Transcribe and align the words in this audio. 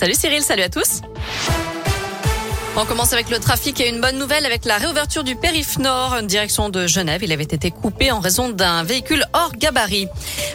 Salut 0.00 0.14
Cyril, 0.14 0.42
salut 0.42 0.62
à 0.62 0.68
tous. 0.68 1.00
On 2.76 2.84
commence 2.84 3.12
avec 3.12 3.30
le 3.30 3.40
trafic 3.40 3.80
et 3.80 3.88
une 3.88 4.00
bonne 4.00 4.16
nouvelle 4.16 4.46
avec 4.46 4.64
la 4.64 4.76
réouverture 4.76 5.24
du 5.24 5.34
périph' 5.34 5.78
nord, 5.80 6.12
en 6.12 6.22
direction 6.22 6.68
de 6.68 6.86
Genève. 6.86 7.24
Il 7.24 7.32
avait 7.32 7.42
été 7.42 7.72
coupé 7.72 8.12
en 8.12 8.20
raison 8.20 8.48
d'un 8.48 8.84
véhicule 8.84 9.24
hors 9.32 9.50
gabarit. 9.54 10.06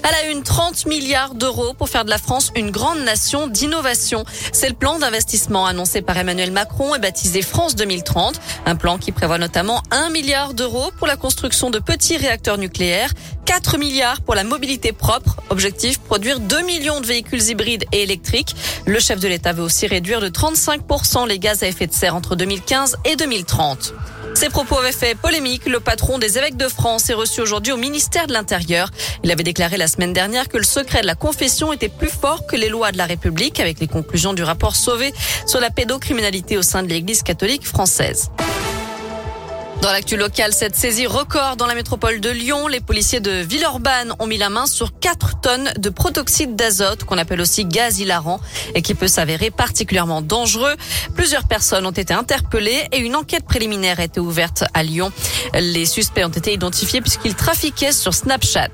Elle 0.04 0.16
a 0.16 0.32
une 0.32 0.44
30 0.44 0.86
milliards 0.86 1.36
d'euros 1.36 1.74
pour 1.74 1.90
faire 1.90 2.06
de 2.06 2.10
la 2.10 2.18
France 2.18 2.54
une 2.56 2.71
grande 2.71 3.00
nation 3.00 3.48
d'innovation. 3.48 4.24
C'est 4.54 4.70
le 4.70 4.76
plan 4.76 4.98
d'investissement 4.98 5.66
annoncé 5.66 6.02
par 6.02 6.18
Emmanuel 6.18 6.52
Macron 6.52 6.96
et 6.96 7.00
baptisé 7.00 7.41
France 7.41 7.75
2030. 7.75 8.39
Un 8.66 8.78
plan 8.78 8.98
qui 8.98 9.12
prévoit 9.12 9.39
notamment 9.39 9.84
1 9.91 10.10
milliard 10.12 10.54
d'euros 10.54 10.91
pour 10.98 11.07
la 11.07 11.18
construction 11.18 11.70
de 11.70 11.80
petits 11.80 12.16
réacteurs 12.16 12.57
nucléaires 12.57 13.12
4 13.46 13.78
milliards 13.78 14.21
pour 14.21 14.36
la 14.36 14.44
mobilité 14.44 14.91
propre. 14.91 15.38
Objectif, 15.50 16.00
produire 16.00 16.39
2 16.39 16.62
millions 16.62 17.02
de 17.02 17.05
véhicules 17.05 17.42
hybrides 17.50 17.86
et 17.92 18.04
électriques. 18.04 18.55
Le 18.86 19.00
chef 19.00 19.20
de 19.20 19.28
l'État 19.28 19.54
veut 19.54 19.64
aussi 19.64 19.88
réduire 19.88 20.21
de 20.21 20.30
35% 20.30 21.28
les 21.28 21.39
gaz 21.39 21.64
à 21.64 21.68
effet 21.68 21.88
de 21.88 21.93
serre 21.93 22.16
entre 22.16 22.36
2015 22.36 22.97
et 23.06 23.16
2030. 23.16 23.93
Ces 24.36 24.50
propos 24.50 24.78
avaient 24.78 24.92
fait 24.92 25.16
polémique. 25.16 25.68
Le 25.68 25.79
patron 25.79 26.18
des 26.18 26.38
évêques 26.38 26.57
de 26.57 26.68
France 26.68 27.10
est 27.10 27.14
reçu 27.14 27.42
aujourd'hui 27.42 27.71
au 27.71 27.78
ministère 27.78 28.28
de 28.28 28.33
l'Intérieur. 28.33 28.89
Il 29.24 29.32
avait 29.32 29.44
déclaré 29.44 29.78
la 29.78 29.88
semaine 29.88 30.14
dernière 30.14 30.50
que 30.50 30.57
le 30.57 30.64
secret 30.64 31.02
de 31.02 31.07
la 31.07 31.16
confession 31.16 31.71
était 31.71 31.89
plus 31.89 32.09
fort 32.09 32.47
que 32.47 32.55
les 32.55 32.69
lois 32.69 32.91
de 32.91 32.97
la 32.97 33.05
République 33.05 33.59
avec 33.59 33.80
les 33.80 33.88
conclusions 33.88 34.33
du 34.33 34.44
rapport 34.44 34.75
Sauvé 34.75 35.14
sur 35.45 35.59
la 35.59 35.69
pédocriminalité 35.69 36.58
au 36.58 36.64
sein 36.64 36.83
de 36.83 36.88
l'Église 36.88 37.23
catholique 37.23 37.66
française. 37.66 38.30
Dans 39.83 39.92
l'actu 39.92 40.16
local, 40.16 40.53
cette 40.53 40.78
saisie 40.78 41.08
record 41.08 41.58
dans 41.58 41.66
la 41.66 41.75
métropole 41.75 42.22
de 42.22 42.30
Lyon, 42.30 42.69
les 42.69 42.80
policiers 42.80 43.19
de 43.19 43.31
Villeurbanne 43.31 44.14
ont 44.17 44.28
mis 44.28 44.38
la 44.38 44.50
main 44.50 44.66
sur 44.66 44.97
4 44.97 45.41
tonnes 45.41 45.73
de 45.78 45.89
protoxyde 45.89 46.55
d'azote, 46.55 47.03
qu'on 47.03 47.17
appelle 47.17 47.41
aussi 47.41 47.66
gaz 47.66 48.00
hilarant, 48.00 48.39
et 48.75 48.81
qui 48.81 48.94
peut 48.94 49.09
s'avérer 49.09 49.52
particulièrement 49.52 50.22
dangereux. 50.22 50.73
Plusieurs 51.17 51.50
personnes 51.50 51.86
ont 51.86 51.91
été 51.91 52.14
interpellées 52.14 52.88
et 52.94 53.00
une 53.00 53.14
enquête 53.17 53.43
préliminaire 53.43 53.99
a 53.99 54.05
été 54.05 54.21
ouverte 54.21 54.63
à 54.73 54.83
Lyon. 54.83 55.11
Les 55.53 55.86
suspects 55.86 56.23
ont 56.23 56.30
été 56.30 56.53
identifiés 56.53 57.02
puisqu'ils 57.02 57.36
trafiquaient 57.36 57.91
sur 57.91 58.13
Snapchat. 58.13 58.69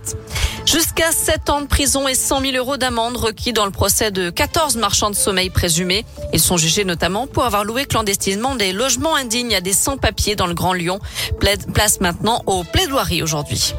Jusqu'à 0.71 1.11
7 1.11 1.49
ans 1.49 1.61
de 1.61 1.65
prison 1.65 2.07
et 2.07 2.13
100 2.13 2.41
000 2.41 2.55
euros 2.57 2.77
d'amende 2.77 3.17
requis 3.17 3.53
dans 3.53 3.65
le 3.65 3.71
procès 3.71 4.11
de 4.11 4.29
14 4.29 4.75
marchands 4.75 5.09
de 5.09 5.15
sommeil 5.15 5.49
présumés. 5.49 6.05
Ils 6.31 6.39
sont 6.39 6.57
jugés 6.57 6.85
notamment 6.85 7.25
pour 7.25 7.43
avoir 7.43 7.63
loué 7.63 7.85
clandestinement 7.85 8.53
des 8.53 8.71
logements 8.71 9.15
indignes 9.15 9.55
à 9.55 9.61
des 9.61 9.73
sans-papiers 9.73 10.35
dans 10.35 10.45
le 10.45 10.53
Grand 10.53 10.73
Lyon. 10.73 10.99
Place 11.39 12.01
maintenant 12.01 12.43
aux 12.45 12.63
plaidoiries 12.63 13.23
aujourd'hui. 13.23 13.73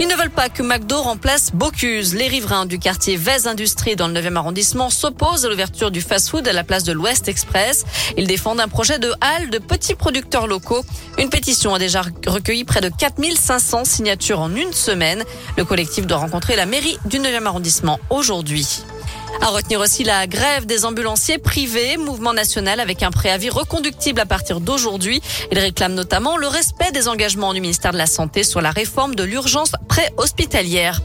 Ils 0.00 0.08
ne 0.08 0.14
veulent 0.16 0.30
pas 0.30 0.48
que 0.48 0.64
McDo 0.64 1.00
remplace 1.00 1.52
Bocuse. 1.52 2.16
Les 2.16 2.26
riverains 2.26 2.66
du 2.66 2.80
quartier 2.80 3.16
Vez 3.16 3.46
Industrie 3.46 3.94
dans 3.94 4.08
le 4.08 4.20
9e 4.20 4.34
arrondissement 4.34 4.90
s'opposent 4.90 5.44
à 5.44 5.48
l'ouverture 5.48 5.92
du 5.92 6.00
fast-food 6.00 6.48
à 6.48 6.52
la 6.52 6.64
place 6.64 6.82
de 6.82 6.92
l'Ouest 6.92 7.28
Express. 7.28 7.84
Ils 8.16 8.26
défendent 8.26 8.58
un 8.58 8.66
projet 8.66 8.98
de 8.98 9.12
halle 9.20 9.50
de 9.50 9.58
petits 9.58 9.94
producteurs 9.94 10.48
locaux. 10.48 10.84
Une 11.16 11.30
pétition 11.30 11.74
a 11.74 11.78
déjà 11.78 12.02
recueilli 12.26 12.64
près 12.64 12.80
de 12.80 12.88
4500 12.88 13.84
signatures 13.84 14.40
en 14.40 14.52
une 14.52 14.72
semaine. 14.72 15.22
Le 15.56 15.64
collectif 15.64 16.08
doit 16.08 16.23
rencontrer 16.24 16.56
la 16.56 16.64
mairie 16.64 16.98
du 17.04 17.18
9e 17.18 17.44
arrondissement 17.44 18.00
aujourd'hui. 18.08 18.82
À 19.42 19.48
retenir 19.48 19.80
aussi 19.80 20.04
la 20.04 20.26
grève 20.26 20.64
des 20.64 20.86
ambulanciers 20.86 21.36
privés, 21.36 21.98
mouvement 21.98 22.32
national 22.32 22.80
avec 22.80 23.02
un 23.02 23.10
préavis 23.10 23.50
reconductible 23.50 24.20
à 24.20 24.24
partir 24.24 24.60
d'aujourd'hui. 24.60 25.20
Il 25.52 25.58
réclame 25.58 25.92
notamment 25.92 26.38
le 26.38 26.46
respect 26.46 26.92
des 26.92 27.08
engagements 27.08 27.52
du 27.52 27.60
ministère 27.60 27.92
de 27.92 27.98
la 27.98 28.06
Santé 28.06 28.42
sur 28.42 28.62
la 28.62 28.70
réforme 28.70 29.14
de 29.14 29.22
l'urgence 29.22 29.72
pré-hospitalière. 29.86 31.02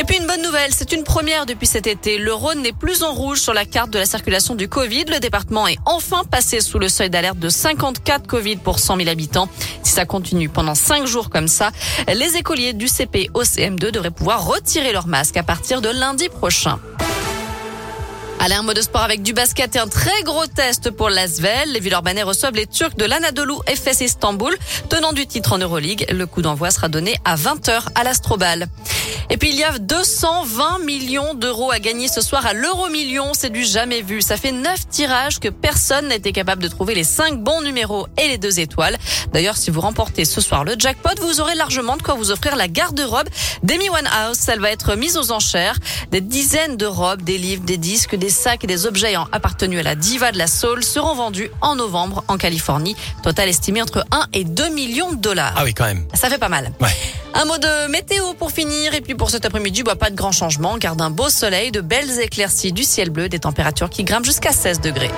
Et 0.00 0.04
puis 0.04 0.16
une 0.16 0.28
bonne 0.28 0.42
nouvelle, 0.42 0.70
c'est 0.72 0.92
une 0.92 1.02
première 1.02 1.44
depuis 1.44 1.66
cet 1.66 1.88
été. 1.88 2.18
Le 2.18 2.32
Rhône 2.32 2.62
n'est 2.62 2.72
plus 2.72 3.02
en 3.02 3.12
rouge 3.12 3.40
sur 3.40 3.52
la 3.52 3.64
carte 3.64 3.90
de 3.90 3.98
la 3.98 4.06
circulation 4.06 4.54
du 4.54 4.68
Covid. 4.68 5.06
Le 5.06 5.18
département 5.18 5.66
est 5.66 5.78
enfin 5.86 6.22
passé 6.22 6.60
sous 6.60 6.78
le 6.78 6.88
seuil 6.88 7.10
d'alerte 7.10 7.40
de 7.40 7.48
54 7.48 8.24
Covid 8.28 8.58
pour 8.58 8.78
100 8.78 8.98
000 8.98 9.08
habitants. 9.08 9.48
Si 9.82 9.92
ça 9.92 10.04
continue 10.04 10.48
pendant 10.48 10.76
5 10.76 11.04
jours 11.04 11.30
comme 11.30 11.48
ça, 11.48 11.72
les 12.06 12.36
écoliers 12.36 12.74
du 12.74 12.86
CP 12.86 13.28
au 13.34 13.42
CM2 13.42 13.90
devraient 13.90 14.12
pouvoir 14.12 14.46
retirer 14.46 14.92
leur 14.92 15.08
masque 15.08 15.36
à 15.36 15.42
partir 15.42 15.80
de 15.80 15.88
lundi 15.88 16.28
prochain. 16.28 16.78
Allez, 18.40 18.54
un 18.54 18.62
mot 18.62 18.72
de 18.72 18.80
sport 18.80 19.02
avec 19.02 19.22
du 19.22 19.32
basket 19.32 19.74
et 19.74 19.80
un 19.80 19.88
très 19.88 20.22
gros 20.22 20.46
test 20.46 20.92
pour 20.92 21.10
l'Asvel. 21.10 21.72
Les 21.72 21.80
Villeurbanais 21.80 22.22
reçoivent 22.22 22.54
les 22.54 22.68
Turcs 22.68 22.96
de 22.96 23.04
l'Anadolu 23.04 23.54
FS 23.66 24.00
Istanbul, 24.02 24.56
tenant 24.88 25.12
du 25.12 25.26
titre 25.26 25.54
en 25.54 25.58
Euroleague. 25.58 26.06
Le 26.12 26.24
coup 26.24 26.40
d'envoi 26.40 26.70
sera 26.70 26.88
donné 26.88 27.16
à 27.24 27.34
20h 27.34 27.80
à 27.96 28.04
l'Astrobal. 28.04 28.68
Et 29.30 29.36
puis 29.36 29.50
il 29.50 29.56
y 29.56 29.64
a 29.64 29.78
220 29.78 30.80
millions 30.80 31.34
d'euros 31.34 31.70
à 31.70 31.78
gagner 31.78 32.08
ce 32.08 32.20
soir 32.20 32.46
à 32.46 32.52
l'euro 32.52 32.88
million. 32.88 33.32
C'est 33.34 33.50
du 33.50 33.64
jamais 33.64 34.02
vu. 34.02 34.22
Ça 34.22 34.36
fait 34.36 34.52
neuf 34.52 34.88
tirages 34.88 35.38
que 35.38 35.48
personne 35.48 36.08
n'a 36.08 36.14
été 36.14 36.32
capable 36.32 36.62
de 36.62 36.68
trouver 36.68 36.94
les 36.94 37.04
cinq 37.04 37.42
bons 37.42 37.62
numéros 37.62 38.06
et 38.22 38.28
les 38.28 38.38
deux 38.38 38.60
étoiles. 38.60 38.96
D'ailleurs, 39.32 39.56
si 39.56 39.70
vous 39.70 39.80
remportez 39.80 40.24
ce 40.24 40.40
soir 40.40 40.64
le 40.64 40.74
jackpot, 40.78 41.10
vous 41.20 41.40
aurez 41.40 41.54
largement 41.54 41.96
de 41.96 42.02
quoi 42.02 42.14
vous 42.14 42.30
offrir 42.30 42.56
la 42.56 42.68
garde-robe 42.68 43.28
d'Amy 43.62 43.88
Winehouse. 43.88 44.48
Elle 44.48 44.60
va 44.60 44.70
être 44.70 44.94
mise 44.94 45.16
aux 45.16 45.32
enchères. 45.32 45.76
Des 46.10 46.20
dizaines 46.20 46.76
de 46.76 46.86
robes, 46.86 47.22
des 47.22 47.38
livres, 47.38 47.64
des 47.64 47.76
disques, 47.76 48.16
des 48.16 48.30
sacs 48.30 48.64
et 48.64 48.66
des 48.66 48.86
objets 48.86 49.10
ayant 49.10 49.28
appartenu 49.32 49.78
à 49.78 49.82
la 49.82 49.94
diva 49.94 50.32
de 50.32 50.38
la 50.38 50.46
soul 50.46 50.82
seront 50.82 51.14
vendus 51.14 51.50
en 51.60 51.76
novembre 51.76 52.24
en 52.28 52.36
Californie. 52.36 52.96
Total 53.22 53.48
estimé 53.48 53.82
entre 53.82 54.04
1 54.10 54.26
et 54.32 54.44
2 54.44 54.68
millions 54.70 55.12
de 55.12 55.18
dollars. 55.18 55.54
Ah 55.56 55.64
oui, 55.64 55.74
quand 55.74 55.84
même. 55.84 56.06
Ça 56.14 56.28
fait 56.28 56.38
pas 56.38 56.48
mal. 56.48 56.72
Ouais. 56.80 56.88
Un 57.34 57.44
mot 57.44 57.58
de 57.58 57.90
météo 57.90 58.34
pour 58.34 58.50
finir. 58.50 58.94
Et 58.94 59.00
puis 59.00 59.14
pour 59.14 59.30
cet 59.30 59.44
après-midi, 59.44 59.82
bah, 59.82 59.96
pas 59.96 60.10
de 60.10 60.16
grand 60.16 60.32
changement. 60.32 60.78
Garde 60.78 61.00
un 61.00 61.10
beau 61.10 61.28
soleil, 61.28 61.70
de 61.70 61.80
belles 61.80 62.20
éclaircies, 62.20 62.72
du 62.72 62.84
ciel 62.84 63.10
bleu, 63.10 63.28
des 63.28 63.38
températures 63.38 63.90
qui 63.90 64.04
grimpent 64.04 64.24
jusqu'à 64.24 64.52
16 64.52 64.80
degrés. 64.80 65.10